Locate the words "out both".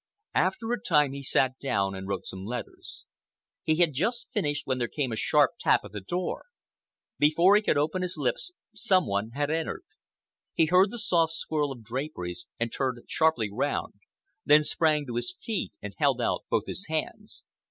16.19-16.65